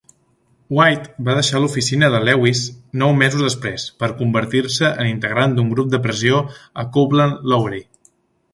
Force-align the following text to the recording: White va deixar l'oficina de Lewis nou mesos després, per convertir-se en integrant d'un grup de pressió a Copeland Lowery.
White 0.77 1.25
va 1.27 1.33
deixar 1.39 1.59
l'oficina 1.65 2.09
de 2.15 2.21
Lewis 2.29 2.61
nou 3.03 3.13
mesos 3.19 3.45
després, 3.49 3.85
per 4.03 4.11
convertir-se 4.23 4.91
en 5.05 5.13
integrant 5.13 5.57
d'un 5.59 5.71
grup 5.77 5.93
de 5.95 6.01
pressió 6.09 6.41
a 6.85 6.87
Copeland 6.99 7.47
Lowery. 7.53 7.87